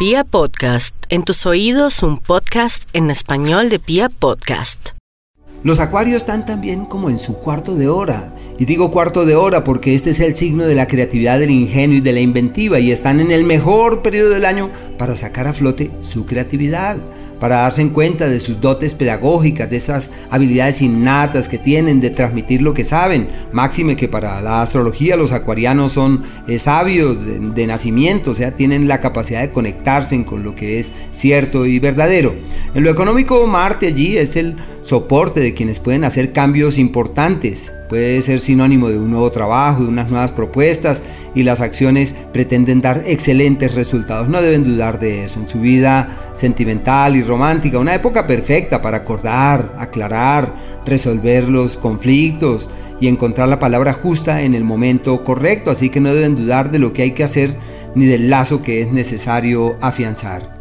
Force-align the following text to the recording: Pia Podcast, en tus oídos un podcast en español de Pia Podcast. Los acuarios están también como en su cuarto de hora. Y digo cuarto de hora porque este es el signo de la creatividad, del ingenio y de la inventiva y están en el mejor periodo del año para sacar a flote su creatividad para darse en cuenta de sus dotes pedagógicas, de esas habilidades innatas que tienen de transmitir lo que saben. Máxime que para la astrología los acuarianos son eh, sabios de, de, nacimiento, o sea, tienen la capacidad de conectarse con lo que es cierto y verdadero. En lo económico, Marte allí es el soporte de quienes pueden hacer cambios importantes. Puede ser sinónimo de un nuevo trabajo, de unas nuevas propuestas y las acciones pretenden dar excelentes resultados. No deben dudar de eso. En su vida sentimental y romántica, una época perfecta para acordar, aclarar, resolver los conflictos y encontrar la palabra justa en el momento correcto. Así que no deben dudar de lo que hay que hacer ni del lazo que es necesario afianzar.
Pia 0.00 0.24
Podcast, 0.24 0.94
en 1.10 1.24
tus 1.24 1.44
oídos 1.44 2.02
un 2.02 2.16
podcast 2.16 2.88
en 2.94 3.10
español 3.10 3.68
de 3.68 3.78
Pia 3.78 4.08
Podcast. 4.08 4.92
Los 5.62 5.78
acuarios 5.78 6.22
están 6.22 6.46
también 6.46 6.86
como 6.86 7.10
en 7.10 7.18
su 7.18 7.36
cuarto 7.38 7.74
de 7.74 7.90
hora. 7.90 8.32
Y 8.60 8.66
digo 8.66 8.90
cuarto 8.90 9.24
de 9.24 9.36
hora 9.36 9.64
porque 9.64 9.94
este 9.94 10.10
es 10.10 10.20
el 10.20 10.34
signo 10.34 10.66
de 10.66 10.74
la 10.74 10.86
creatividad, 10.86 11.38
del 11.38 11.50
ingenio 11.50 11.96
y 11.96 12.02
de 12.02 12.12
la 12.12 12.20
inventiva 12.20 12.78
y 12.78 12.92
están 12.92 13.18
en 13.18 13.30
el 13.30 13.42
mejor 13.42 14.02
periodo 14.02 14.28
del 14.28 14.44
año 14.44 14.70
para 14.98 15.16
sacar 15.16 15.46
a 15.46 15.54
flote 15.54 15.90
su 16.02 16.26
creatividad 16.26 16.98
para 17.40 17.62
darse 17.62 17.82
en 17.82 17.88
cuenta 17.88 18.28
de 18.28 18.38
sus 18.38 18.60
dotes 18.60 18.94
pedagógicas, 18.94 19.68
de 19.68 19.78
esas 19.78 20.10
habilidades 20.28 20.82
innatas 20.82 21.48
que 21.48 21.58
tienen 21.58 22.00
de 22.00 22.10
transmitir 22.10 22.62
lo 22.62 22.74
que 22.74 22.84
saben. 22.84 23.30
Máxime 23.50 23.96
que 23.96 24.08
para 24.08 24.40
la 24.42 24.62
astrología 24.62 25.16
los 25.16 25.32
acuarianos 25.32 25.92
son 25.92 26.22
eh, 26.46 26.58
sabios 26.58 27.24
de, 27.24 27.40
de, 27.40 27.66
nacimiento, 27.66 28.32
o 28.32 28.34
sea, 28.34 28.54
tienen 28.54 28.86
la 28.86 29.00
capacidad 29.00 29.40
de 29.40 29.50
conectarse 29.50 30.22
con 30.24 30.42
lo 30.42 30.54
que 30.54 30.78
es 30.78 30.92
cierto 31.10 31.64
y 31.66 31.78
verdadero. 31.78 32.34
En 32.74 32.84
lo 32.84 32.90
económico, 32.90 33.46
Marte 33.46 33.86
allí 33.86 34.18
es 34.18 34.36
el 34.36 34.56
soporte 34.82 35.40
de 35.40 35.54
quienes 35.54 35.80
pueden 35.80 36.04
hacer 36.04 36.32
cambios 36.32 36.78
importantes. 36.78 37.72
Puede 37.88 38.20
ser 38.22 38.40
sinónimo 38.50 38.88
de 38.88 38.98
un 38.98 39.10
nuevo 39.10 39.30
trabajo, 39.30 39.84
de 39.84 39.90
unas 39.90 40.10
nuevas 40.10 40.32
propuestas 40.32 41.04
y 41.36 41.44
las 41.44 41.60
acciones 41.60 42.16
pretenden 42.32 42.80
dar 42.80 43.04
excelentes 43.06 43.76
resultados. 43.76 44.28
No 44.28 44.42
deben 44.42 44.64
dudar 44.64 44.98
de 44.98 45.24
eso. 45.24 45.38
En 45.38 45.46
su 45.46 45.60
vida 45.60 46.08
sentimental 46.34 47.14
y 47.14 47.22
romántica, 47.22 47.78
una 47.78 47.94
época 47.94 48.26
perfecta 48.26 48.82
para 48.82 48.98
acordar, 48.98 49.76
aclarar, 49.78 50.52
resolver 50.84 51.48
los 51.48 51.76
conflictos 51.76 52.68
y 53.00 53.06
encontrar 53.06 53.48
la 53.48 53.60
palabra 53.60 53.92
justa 53.92 54.42
en 54.42 54.56
el 54.56 54.64
momento 54.64 55.22
correcto. 55.22 55.70
Así 55.70 55.88
que 55.88 56.00
no 56.00 56.12
deben 56.12 56.34
dudar 56.34 56.72
de 56.72 56.80
lo 56.80 56.92
que 56.92 57.02
hay 57.02 57.12
que 57.12 57.22
hacer 57.22 57.54
ni 57.94 58.06
del 58.06 58.30
lazo 58.30 58.62
que 58.62 58.82
es 58.82 58.90
necesario 58.90 59.76
afianzar. 59.80 60.59